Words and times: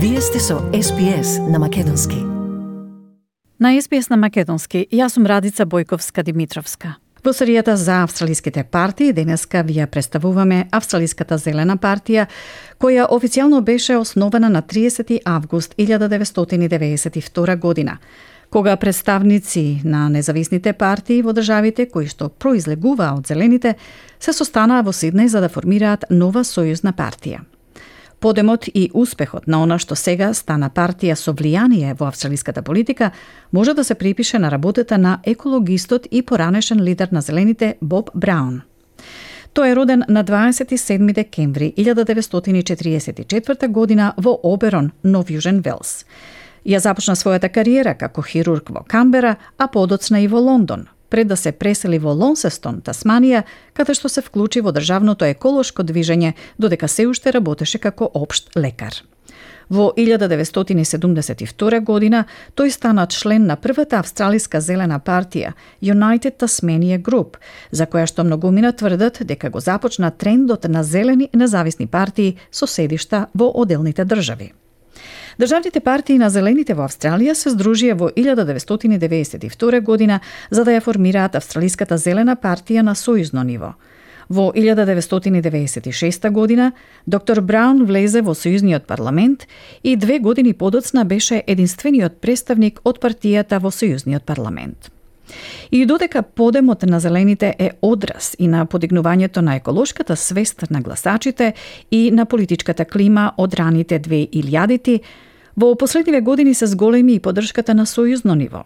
Вие 0.00 0.20
сте 0.20 0.40
со 0.40 0.54
SPS 0.54 1.50
на 1.50 1.58
Македонски. 1.58 2.16
На 3.60 3.68
SBS 3.82 4.10
на 4.10 4.16
Македонски, 4.16 4.86
јас 4.92 5.08
сум 5.08 5.26
Радица 5.26 5.66
Бојковска 5.66 6.22
Димитровска. 6.22 6.92
Во 7.24 7.32
серијата 7.34 7.74
за 7.74 8.04
австралиските 8.04 8.62
партии 8.64 9.12
денеска 9.12 9.64
ви 9.66 9.74
ја 9.80 9.86
представуваме 9.86 10.68
Австралиската 10.70 11.38
зелена 11.38 11.76
партија, 11.76 12.28
која 12.78 13.08
официјално 13.10 13.60
беше 13.60 13.96
основана 13.96 14.48
на 14.48 14.62
30 14.62 15.18
август 15.24 15.74
1992 15.76 17.58
година 17.58 17.98
кога 18.50 18.76
представници 18.76 19.80
на 19.84 20.08
независните 20.08 20.72
партии 20.72 21.22
во 21.22 21.32
државите 21.32 21.86
кои 21.86 22.06
што 22.06 22.28
произлегуваа 22.28 23.18
од 23.18 23.26
зелените 23.26 23.74
се 24.20 24.32
состанаа 24.32 24.82
во 24.82 24.92
Сиднеј 24.92 25.26
за 25.26 25.40
да 25.40 25.48
формираат 25.48 26.04
нова 26.10 26.44
сојузна 26.44 26.94
партија. 26.94 27.42
Подемот 28.20 28.64
и 28.74 28.90
успехот 28.94 29.46
на 29.46 29.62
она 29.62 29.78
што 29.78 29.94
сега 29.94 30.32
стана 30.34 30.72
партија 30.74 31.14
со 31.14 31.30
влијание 31.32 31.94
во 31.98 32.08
австралиската 32.08 32.62
политика 32.62 33.12
може 33.52 33.74
да 33.74 33.84
се 33.84 33.94
припише 33.94 34.38
на 34.38 34.50
работата 34.50 34.98
на 34.98 35.20
екологистот 35.24 36.08
и 36.10 36.22
поранешен 36.22 36.80
лидер 36.80 37.08
на 37.12 37.20
зелените 37.20 37.76
Боб 37.80 38.10
Браун. 38.14 38.62
Тој 39.54 39.70
е 39.70 39.74
роден 39.74 40.04
на 40.08 40.24
27 40.24 41.12
декември 41.12 41.72
1944 41.78 43.68
година 43.68 44.14
во 44.16 44.40
Оберон, 44.42 44.90
Нов 45.04 45.30
Јужен 45.30 45.62
Велс. 45.62 46.04
Ја 46.66 46.78
започна 46.78 47.14
својата 47.14 47.48
кариера 47.48 47.94
како 47.94 48.22
хирург 48.22 48.70
во 48.70 48.82
Камбера, 48.82 49.36
а 49.58 49.68
подоцна 49.68 50.20
и 50.20 50.26
во 50.28 50.40
Лондон, 50.40 50.88
пред 51.10 51.28
да 51.28 51.36
се 51.36 51.52
пресели 51.52 51.98
во 51.98 52.14
Лонсестон, 52.14 52.80
Тасманија, 52.82 53.44
каде 53.74 53.94
што 53.94 54.08
се 54.08 54.22
вклучи 54.22 54.60
во 54.60 54.72
државното 54.72 55.24
еколошко 55.24 55.82
движење, 55.82 56.34
додека 56.58 56.88
се 56.88 57.06
уште 57.06 57.32
работеше 57.32 57.78
како 57.78 58.10
општ 58.14 58.56
лекар. 58.56 59.02
Во 59.68 59.92
1972 59.96 61.80
година 61.84 62.24
тој 62.56 62.70
стана 62.72 63.06
член 63.06 63.46
на 63.46 63.56
првата 63.56 63.98
австралиска 64.00 64.60
зелена 64.60 65.00
партија 65.00 65.52
United 65.82 66.38
Tasmania 66.40 66.98
Group, 66.98 67.36
за 67.70 67.86
која 67.86 68.06
што 68.08 68.24
многумина 68.24 68.72
тврдат 68.72 69.20
дека 69.20 69.50
го 69.50 69.60
започна 69.60 70.10
трендот 70.10 70.64
на 70.64 70.84
зелени 70.84 71.28
независни 71.34 71.86
партии 71.86 72.36
со 72.50 72.66
седишта 72.66 73.26
во 73.34 73.52
отделните 73.54 74.04
држави. 74.04 74.52
Државните 75.40 75.80
партии 75.80 76.18
на 76.18 76.32
зелените 76.34 76.74
во 76.74 76.82
Австралија 76.88 77.30
се 77.38 77.52
здружија 77.54 77.94
во 77.94 78.08
1992 78.10 79.80
година 79.86 80.16
за 80.50 80.64
да 80.66 80.72
ја 80.74 80.82
формираат 80.82 81.36
Австралиската 81.38 81.94
зелена 81.94 82.34
партија 82.34 82.82
на 82.82 82.96
сојузно 82.98 83.44
ниво. 83.46 83.76
Во 84.28 84.50
1996 84.50 86.30
година 86.34 86.72
доктор 87.06 87.40
Браун 87.40 87.84
влезе 87.86 88.20
во 88.20 88.34
сојузниот 88.34 88.90
парламент 88.90 89.46
и 89.84 89.94
две 89.96 90.18
години 90.18 90.54
подоцна 90.54 91.04
беше 91.04 91.44
единствениот 91.46 92.18
представник 92.18 92.80
од 92.84 92.98
партијата 92.98 93.62
во 93.62 93.70
сојузниот 93.70 94.26
парламент. 94.26 94.90
И 95.70 95.86
додека 95.86 96.22
подемот 96.22 96.82
на 96.82 97.00
зелените 97.00 97.54
е 97.58 97.70
одраз 97.82 98.34
и 98.38 98.48
на 98.48 98.66
подигнувањето 98.66 99.40
на 99.40 99.54
еколошката 99.56 100.16
свест 100.16 100.70
на 100.70 100.80
гласачите 100.80 101.54
и 101.90 102.10
на 102.10 102.26
политичката 102.26 102.84
клима 102.84 103.32
од 103.36 103.54
раните 103.54 103.98
две 103.98 104.26
илјадити, 104.26 105.00
Во 105.58 105.74
последниве 105.74 106.20
години 106.20 106.54
се 106.54 106.66
зголеми 106.66 107.14
и 107.14 107.20
поддршката 107.20 107.74
на 107.74 107.86
сојузно 107.86 108.34
ниво. 108.38 108.64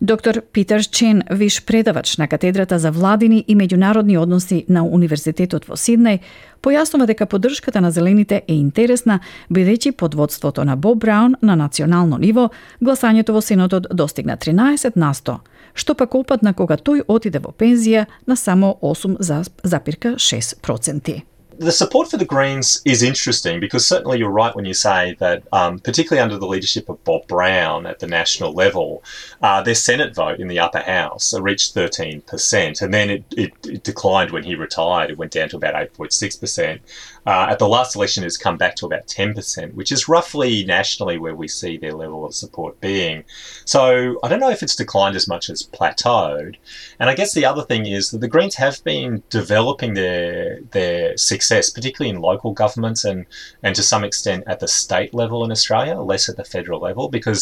Доктор 0.00 0.42
Питер 0.52 0.82
Чен, 0.82 1.22
виш 1.30 1.64
предавач 1.64 2.16
на 2.16 2.28
катедрата 2.28 2.78
за 2.78 2.90
владини 2.90 3.44
и 3.48 3.56
меѓународни 3.56 4.18
односи 4.18 4.64
на 4.68 4.82
Универзитетот 4.82 5.68
во 5.68 5.74
Сиднеј, 5.78 6.18
појаснува 6.58 7.06
дека 7.06 7.26
поддршката 7.26 7.80
на 7.80 7.90
зелените 7.90 8.42
е 8.48 8.54
интересна, 8.54 9.20
бидејќи 9.50 9.92
под 9.92 10.14
водството 10.14 10.64
на 10.64 10.76
Боб 10.76 10.98
Браун 10.98 11.36
на 11.42 11.56
национално 11.56 12.18
ниво, 12.18 12.50
гласањето 12.82 13.32
во 13.32 13.40
Сенотот 13.40 13.86
достигна 13.94 14.36
13 14.36 14.96
на 14.96 15.14
100, 15.14 15.38
што 15.74 15.94
пак 15.94 16.14
опадна 16.14 16.52
кога 16.52 16.76
тој 16.76 17.02
отиде 17.06 17.38
во 17.38 17.54
пензија 17.54 18.06
на 18.26 18.36
само 18.36 18.78
8,6% 18.82 21.22
the 21.58 21.72
support 21.72 22.10
for 22.10 22.16
the 22.16 22.24
Greens 22.24 22.80
is 22.84 23.02
interesting 23.02 23.60
because 23.60 23.86
certainly 23.86 24.18
you're 24.18 24.30
right 24.30 24.54
when 24.54 24.64
you 24.64 24.74
say 24.74 25.16
that, 25.18 25.42
um, 25.52 25.78
particularly 25.78 26.22
under 26.22 26.38
the 26.38 26.46
leadership 26.46 26.88
of 26.88 27.02
Bob 27.04 27.26
Brown 27.26 27.86
at 27.86 28.00
the 28.00 28.06
national 28.06 28.52
level, 28.52 29.02
uh, 29.42 29.62
their 29.62 29.74
Senate 29.74 30.14
vote 30.14 30.40
in 30.40 30.48
the 30.48 30.58
upper 30.58 30.80
house 30.80 31.34
reached 31.38 31.74
13%, 31.74 32.82
and 32.82 32.94
then 32.94 33.10
it, 33.10 33.24
it, 33.36 33.52
it, 33.66 33.82
declined 33.82 34.30
when 34.30 34.44
he 34.44 34.54
retired. 34.54 35.10
It 35.10 35.18
went 35.18 35.32
down 35.32 35.48
to 35.50 35.56
about 35.56 35.74
8.6%. 35.74 36.80
Uh, 37.24 37.46
at 37.50 37.58
the 37.58 37.68
last 37.68 37.94
election, 37.94 38.24
it's 38.24 38.36
come 38.36 38.56
back 38.56 38.74
to 38.76 38.86
about 38.86 39.06
10%, 39.06 39.74
which 39.74 39.92
is 39.92 40.08
roughly 40.08 40.64
nationally 40.64 41.18
where 41.18 41.34
we 41.34 41.46
see 41.46 41.76
their 41.76 41.92
level 41.92 42.24
of 42.24 42.34
support 42.34 42.80
being. 42.80 43.24
So 43.64 44.18
I 44.22 44.28
don't 44.28 44.40
know 44.40 44.50
if 44.50 44.62
it's 44.62 44.74
declined 44.74 45.14
as 45.14 45.28
much 45.28 45.48
as 45.48 45.62
plateaued. 45.62 46.56
And 46.98 47.08
I 47.08 47.14
guess 47.14 47.32
the 47.32 47.44
other 47.44 47.62
thing 47.62 47.86
is 47.86 48.10
that 48.10 48.18
the 48.18 48.28
Greens 48.28 48.56
have 48.56 48.82
been 48.82 49.22
developing 49.30 49.94
their 49.94 50.60
their 50.72 51.16
success, 51.42 51.70
particularly 51.70 52.10
in 52.14 52.20
local 52.30 52.50
governments 52.62 53.04
and 53.10 53.20
and 53.62 53.72
to 53.78 53.82
some 53.82 54.04
extent 54.08 54.40
at 54.52 54.58
the 54.60 54.68
state 54.68 55.10
level 55.22 55.44
in 55.46 55.50
Australia, 55.56 55.94
less 56.12 56.24
at 56.30 56.36
the 56.36 56.44
federal 56.54 56.80
level, 56.88 57.04
because 57.18 57.40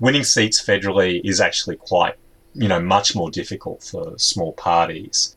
winning 0.00 0.26
seats 0.34 0.58
federally 0.70 1.12
is 1.30 1.40
actually 1.40 1.78
quite 1.92 2.16
you 2.62 2.68
know 2.72 2.80
much 2.96 3.08
more 3.20 3.30
difficult 3.40 3.78
for 3.90 4.04
small 4.16 4.52
parties. 4.70 5.34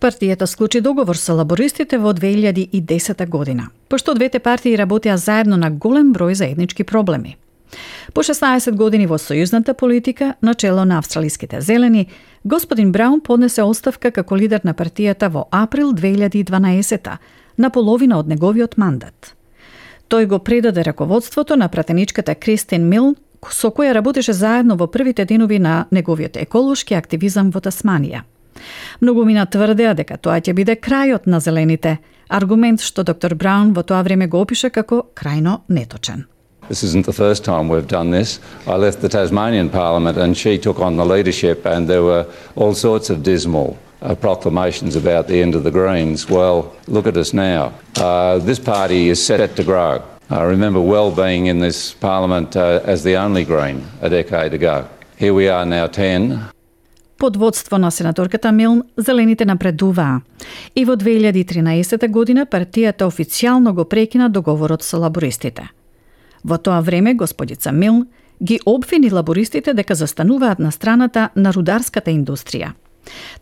Партијата 0.00 0.46
склучи 0.46 0.80
договор 0.80 1.16
со 1.16 1.34
лабористите 1.34 1.98
во 1.98 2.12
2010 2.12 3.26
година, 3.26 3.70
пошто 3.88 4.14
двете 4.14 4.38
партии 4.38 4.76
работеа 4.76 5.16
заедно 5.16 5.56
на 5.56 5.70
голем 5.70 6.12
број 6.14 6.32
заеднички 6.32 6.84
проблеми. 6.84 7.36
По 8.14 8.22
16 8.22 8.72
години 8.76 9.06
во 9.06 9.18
сојузната 9.18 9.74
политика, 9.74 10.34
начело 10.42 10.84
на 10.84 10.98
австралиските 10.98 11.60
зелени, 11.60 12.08
господин 12.44 12.92
Браун 12.92 13.20
поднесе 13.20 13.62
оставка 13.62 14.10
како 14.10 14.36
лидер 14.36 14.60
на 14.64 14.74
партијата 14.74 15.28
во 15.28 15.48
април 15.50 15.92
2012 15.92 17.18
на 17.58 17.70
половина 17.70 18.18
од 18.18 18.28
неговиот 18.28 18.78
мандат. 18.78 19.34
Тој 20.08 20.26
го 20.26 20.38
предаде 20.38 20.82
раководството 20.82 21.56
на 21.56 21.68
пратеничката 21.68 22.34
Кристин 22.34 22.88
Мил, 22.88 23.14
со 23.50 23.68
која 23.68 23.92
работеше 23.94 24.32
заедно 24.32 24.76
во 24.76 24.86
првите 24.86 25.24
денови 25.24 25.58
на 25.58 25.86
неговиот 25.90 26.36
еколошки 26.36 26.94
активизам 26.94 27.50
во 27.50 27.60
Тасманија– 27.60 28.24
Многумина 29.00 29.46
тврдеа 29.46 29.94
дека 29.94 30.18
тоа 30.18 30.40
ќе 30.40 30.54
биде 30.54 30.76
крајот 30.76 31.26
на 31.26 31.40
зелените, 31.40 31.98
аргумент 32.28 32.82
што 32.84 33.04
доктор 33.04 33.34
Браун 33.34 33.72
во 33.76 33.82
тоа 33.82 34.02
време 34.02 34.26
го 34.26 34.42
опиша 34.42 34.70
како 34.70 35.04
крајно 35.14 35.60
неточен. 35.68 36.26
This 36.68 36.82
isn't 36.84 37.06
the 37.06 37.16
first 37.16 37.44
time 37.44 37.68
we've 37.68 37.88
done 37.88 38.10
this. 38.10 38.40
I 38.66 38.76
left 38.76 39.00
the 39.00 39.08
Tasmanian 39.08 39.70
Parliament 39.70 40.18
and 40.18 40.36
she 40.36 40.58
took 40.58 40.80
on 40.80 40.96
the 40.96 41.04
leadership, 41.04 41.64
and 41.64 41.88
there 41.88 42.02
were 42.02 42.26
all 42.56 42.74
sorts 42.74 43.10
of 43.10 43.22
dismal 43.22 43.76
uh, 44.02 44.14
proclamations 44.14 44.96
about 44.96 45.26
the 45.28 45.42
end 45.42 45.54
of 45.54 45.62
the 45.64 45.70
Greens. 45.70 46.28
Well, 46.28 46.72
look 46.86 47.06
at 47.06 47.16
us 47.16 47.32
now. 47.32 47.72
Uh, 47.96 48.38
this 48.38 48.58
party 48.58 49.08
is 49.08 49.24
set 49.24 49.56
to 49.56 49.64
grow. 49.64 50.02
I 50.30 50.42
remember 50.42 50.80
well 50.80 51.10
being 51.10 51.46
in 51.46 51.60
this 51.60 51.94
Parliament 51.94 52.56
uh, 52.56 52.80
as 52.84 53.02
the 53.02 53.16
only 53.16 53.44
Green 53.44 53.86
a 54.02 54.10
decade 54.10 54.52
ago. 54.52 54.86
Here 55.16 55.34
we 55.34 55.48
are 55.48 55.64
now 55.64 55.86
10. 55.86 56.38
Под 57.18 57.36
водство 57.36 57.78
на 57.78 57.90
сенаторката 57.90 58.52
Милн, 58.52 58.82
зелените 58.96 59.44
напредуваа. 59.44 60.20
И 60.76 60.84
во 60.84 60.96
2013 60.96 62.08
година 62.08 62.46
партијата 62.46 63.06
официјално 63.06 63.74
го 63.74 63.84
прекина 63.84 64.28
договорот 64.30 64.82
со 64.82 64.98
лабористите. 64.98 65.68
Во 66.44 66.58
тоа 66.58 66.80
време 66.80 67.14
господица 67.14 67.72
Милн 67.72 68.06
ги 68.42 68.60
обвини 68.66 69.10
лабористите 69.10 69.74
дека 69.74 69.94
застануваат 69.94 70.58
на 70.58 70.70
страната 70.72 71.30
на 71.36 71.52
рударската 71.52 72.10
индустрија. 72.10 72.72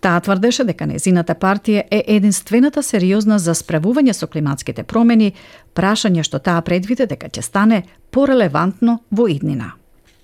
Таа 0.00 0.20
тврдеше 0.20 0.64
дека 0.64 0.86
незината 0.86 1.34
партија 1.34 1.86
е 1.90 2.02
единствената 2.16 2.82
сериозна 2.82 3.38
за 3.38 3.54
справување 3.54 4.12
со 4.12 4.26
климатските 4.26 4.82
промени, 4.82 5.32
прашање 5.74 6.22
што 6.22 6.38
таа 6.38 6.62
предвиде 6.62 7.06
дека 7.06 7.28
ќе 7.28 7.42
стане 7.42 7.82
порелевантно 8.10 9.00
во 9.10 9.28
иднина. 9.28 9.74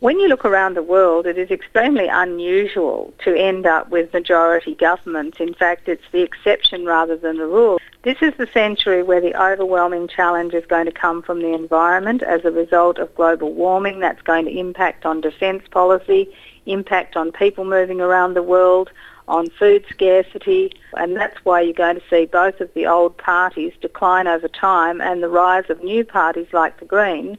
When 0.02 0.18
you 0.18 0.26
look 0.26 0.44
around 0.44 0.74
the 0.74 0.82
world, 0.82 1.26
it 1.26 1.38
is 1.38 1.52
extremely 1.52 2.08
unusual 2.08 3.14
to 3.24 3.36
end 3.36 3.66
up 3.66 3.88
with 3.88 4.12
majority 4.12 4.74
governments. 4.74 5.38
In 5.38 5.54
fact, 5.54 5.86
it's 5.86 6.10
the 6.10 6.22
exception 6.22 6.84
rather 6.84 7.16
than 7.16 7.36
the 7.36 7.46
rule. 7.46 7.78
This 8.02 8.20
is 8.20 8.34
the 8.36 8.48
century 8.52 9.04
where 9.04 9.20
the 9.20 9.40
overwhelming 9.40 10.08
challenge 10.08 10.54
is 10.54 10.66
going 10.66 10.86
to 10.86 10.90
come 11.04 11.22
from 11.22 11.40
the 11.40 11.54
environment 11.54 12.24
as 12.24 12.44
a 12.44 12.50
result 12.50 12.98
of 12.98 13.14
global 13.14 13.52
warming. 13.52 14.00
That's 14.00 14.22
going 14.22 14.46
to 14.46 14.58
impact 14.58 15.06
on 15.06 15.20
defence 15.20 15.62
policy, 15.70 16.34
impact 16.66 17.16
on 17.16 17.30
people 17.30 17.64
moving 17.64 18.00
around 18.00 18.34
the 18.34 18.42
world, 18.42 18.90
on 19.37 19.44
food 19.61 19.82
scarcity, 19.94 20.62
and 21.00 21.08
that's 21.20 21.38
why 21.46 21.58
you're 21.64 21.82
going 21.87 21.99
to 22.02 22.06
see 22.12 22.25
both 22.40 22.58
of 22.64 22.69
the 22.76 22.87
old 22.96 23.12
parties 23.32 23.73
decline 23.81 24.26
over 24.34 24.49
time 24.49 24.96
and 25.08 25.17
the 25.23 25.32
rise 25.43 25.69
of 25.73 25.76
new 25.93 26.02
parties 26.05 26.49
like 26.61 26.75
the 26.82 26.88
Greens 26.94 27.38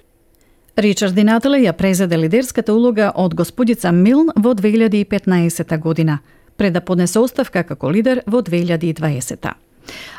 Ричард 0.75 1.13
Динателе 1.13 1.59
ја 1.61 1.73
презеде 1.77 2.17
лидерската 2.17 2.73
улога 2.73 3.11
од 3.15 3.35
господица 3.37 3.91
Милн 3.91 4.31
во 4.35 4.55
2015 4.57 5.77
година, 5.77 6.19
пред 6.57 6.73
да 6.73 6.81
поднесе 6.81 7.19
оставка 7.19 7.63
како 7.63 7.91
лидер 7.91 8.23
во 8.25 8.41
2020. 8.41 9.53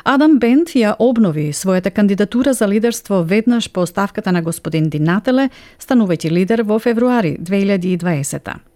Адам 0.05 0.37
Бент 0.39 0.71
ја 0.79 0.93
обнови 0.99 1.49
својата 1.51 1.91
кандидатура 1.91 2.53
за 2.53 2.67
лидерство 2.67 3.23
веднаш 3.23 3.67
по 3.71 3.81
оставката 3.81 4.31
на 4.31 4.41
господин 4.41 4.87
Динателе, 4.89 5.49
станувајќи 5.79 6.31
лидер 6.31 6.63
во 6.63 6.79
февруари 6.79 7.35
2020 7.37 8.74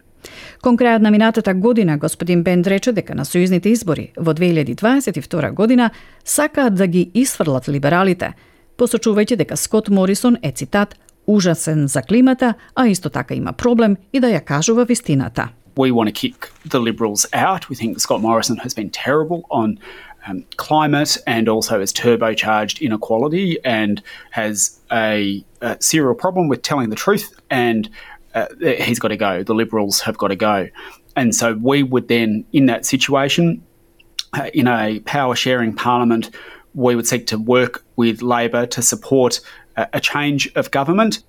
Кон 0.61 0.77
крајот 0.77 1.01
на 1.01 1.11
минатата 1.11 1.53
година, 1.53 1.97
господин 1.97 2.43
Бенд 2.43 2.67
рече 2.67 2.91
дека 2.91 3.15
на 3.15 3.25
сојузните 3.25 3.71
избори 3.71 4.11
во 4.17 4.33
2022 4.33 5.53
година 5.53 5.89
сакаат 6.25 6.75
да 6.75 6.87
ги 6.87 7.11
исфрлат 7.13 7.69
либералите, 7.69 8.33
посочувајќи 8.77 9.35
дека 9.35 9.57
Скот 9.57 9.89
Морисон 9.89 10.37
е 10.43 10.51
цитат 10.51 10.95
ужасен 11.27 11.87
за 11.87 12.01
климата, 12.01 12.53
а 12.75 12.87
исто 12.87 13.09
така 13.09 13.33
има 13.33 13.53
проблем 13.53 13.97
и 14.13 14.19
да 14.19 14.27
ја 14.27 14.43
кажува 14.43 14.85
вистината. 14.85 15.49
We 15.75 15.91
want 15.91 16.09
to 16.09 16.13
kick 16.13 16.51
the 16.67 16.79
Liberals 16.79 17.25
out. 17.31 17.69
We 17.69 17.75
think 17.75 17.99
Scott 17.99 18.21
Morrison 18.21 18.57
has 18.57 18.73
been 18.73 18.89
terrible 18.89 19.41
on 19.49 19.79
um, 20.27 20.43
climate 20.57 21.17
and 21.25 21.47
also 21.47 21.79
has 21.79 21.93
turbocharged 21.93 22.81
inequality 22.81 23.57
and 23.63 24.01
has 24.31 24.79
a, 24.91 25.43
a 25.61 25.77
serial 25.79 26.15
problem 26.15 26.49
with 26.49 26.61
telling 26.61 26.89
the 26.89 27.01
truth 27.05 27.27
and 27.49 27.89
Uh, 28.35 28.45
uh, 28.63 28.69
he's 28.87 28.99
got 28.99 29.09
to 29.09 29.17
go. 29.17 29.43
The 29.43 29.55
Liberals 29.55 30.01
have 30.01 30.17
got 30.17 30.27
to 30.27 30.35
go. 30.35 30.67
And 31.15 31.33
so 31.33 31.57
we 31.61 31.83
would 31.83 32.07
then, 32.07 32.45
in 32.53 32.67
that 32.67 32.85
situation, 32.85 33.61
uh, 34.33 34.49
in 34.53 34.67
a 34.67 34.99
power 35.05 35.35
sharing 35.35 35.73
parliament, 35.73 36.29
we 36.73 36.95
would 36.95 37.07
seek 37.07 37.27
to 37.27 37.37
work 37.37 37.83
with 37.95 38.21
Labor 38.21 38.65
to 38.67 38.81
support 38.81 39.41
a, 39.75 39.87
a 39.93 39.99
change 39.99 40.51
of 40.55 40.71
government. 40.71 41.23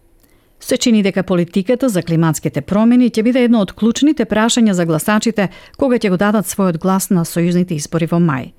Се 0.60 0.76
чини 0.76 1.02
дека 1.02 1.22
политиката 1.22 1.88
за 1.88 2.02
климатските 2.02 2.60
промени 2.60 3.10
ќе 3.10 3.22
биде 3.22 3.44
едно 3.44 3.62
од 3.64 3.72
клучните 3.72 4.26
прашања 4.28 4.72
за 4.76 4.84
гласачите 4.84 5.48
кога 5.80 5.96
ќе 5.96 6.10
го 6.10 6.16
дадат 6.20 6.44
својот 6.44 6.78
глас 6.78 7.08
на 7.10 7.24
сојузните 7.24 7.72
избори 7.72 8.06
во 8.06 8.20
мај. 8.20 8.52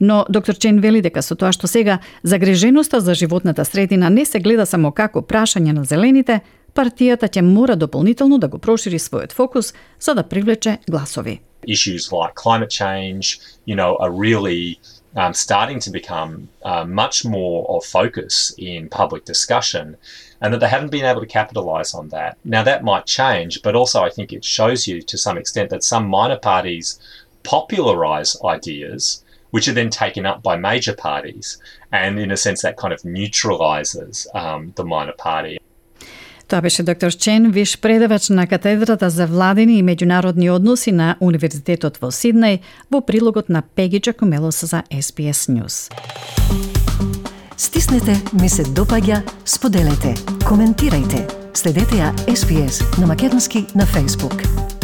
Но 0.00 0.24
доктор 0.28 0.58
Чен 0.58 0.80
вели 0.80 1.00
дека 1.00 1.22
со 1.22 1.36
тоа 1.36 1.52
што 1.52 1.70
сега 1.70 2.00
загреженоста 2.22 3.00
за 3.00 3.14
животната 3.14 3.64
средина 3.64 4.10
не 4.10 4.24
се 4.24 4.40
гледа 4.40 4.66
само 4.66 4.90
како 4.90 5.22
прашање 5.22 5.72
на 5.72 5.84
зелените, 5.84 6.40
партијата 6.75 7.27
ќе 7.27 7.41
мора 7.41 7.75
дополнително 7.75 8.39
да 8.39 8.47
го 8.47 8.57
прошири 8.57 8.99
својот 8.99 9.33
фокус 9.33 9.73
за 9.99 10.15
да 10.15 10.23
привлече 10.23 10.79
гласови. 10.89 11.41
Issues 11.67 12.11
like 12.11 12.33
climate 12.35 12.69
change, 12.69 13.39
you 13.67 13.75
know, 13.75 13.95
are 13.99 14.11
really 14.11 14.79
um, 15.15 15.33
starting 15.33 15.79
to 15.79 15.91
become 15.91 16.49
uh, 16.63 16.85
much 16.85 17.25
more 17.25 17.65
of 17.69 17.85
focus 17.85 18.53
in 18.57 18.89
public 18.89 19.25
discussion 19.25 19.95
and 20.41 20.53
that 20.53 20.59
they 20.59 20.69
haven't 20.69 20.91
been 20.91 21.05
able 21.05 21.21
to 21.21 21.27
capitalize 21.27 21.93
on 21.93 22.09
that. 22.09 22.37
Now, 22.43 22.63
that 22.63 22.83
might 22.83 23.05
change, 23.05 23.61
but 23.61 23.75
also 23.75 24.01
I 24.01 24.09
think 24.09 24.33
it 24.33 24.43
shows 24.43 24.87
you 24.87 25.01
to 25.03 25.17
some 25.17 25.37
extent 25.37 25.69
that 25.69 25.83
some 25.83 26.07
minor 26.07 26.39
parties 26.39 26.99
popularize 27.43 28.35
ideas 28.43 29.23
which 29.51 29.67
are 29.67 29.73
then 29.73 29.89
taken 29.89 30.25
up 30.25 30.41
by 30.41 30.55
major 30.55 30.95
parties. 30.95 31.61
And 31.91 32.17
in 32.17 32.31
a 32.31 32.37
sense, 32.37 32.61
that 32.61 32.77
kind 32.77 32.93
of 32.93 33.03
neutralizes 33.03 34.25
um, 34.33 34.73
the 34.77 34.85
minor 34.85 35.11
party. 35.11 35.59
Тоа 36.48 36.60
беше 36.60 36.82
доктор 36.82 37.10
Чен, 37.10 37.50
виш 37.50 37.78
предавач 37.80 38.28
на 38.28 38.46
катедрата 38.46 39.10
за 39.10 39.26
владини 39.26 39.78
и 39.78 39.82
меѓународни 39.82 40.50
односи 40.50 40.92
на 40.92 41.16
Универзитетот 41.20 41.98
во 41.98 42.12
Сиднеј, 42.14 42.60
во 42.90 43.00
прилогот 43.02 43.48
на 43.48 43.62
Пеги 43.62 43.98
Джакомелос 44.00 44.62
за 44.62 44.82
SBS 44.92 45.50
News. 45.50 45.90
Стиснете, 47.56 48.14
ми 48.40 48.48
се 48.48 48.62
допаѓа, 48.62 49.22
споделете, 49.44 50.14
коментирајте. 50.46 51.26
Следете 51.54 51.98
ја 51.98 52.14
SBS 52.30 53.00
на 53.00 53.06
Македонски 53.06 53.66
на 53.74 53.86
Facebook. 53.86 54.75